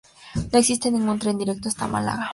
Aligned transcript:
No 0.51 0.57
existe 0.57 0.89
ningún 0.89 1.19
tren 1.19 1.37
directo 1.37 1.69
hasta 1.69 1.85
Málaga. 1.85 2.27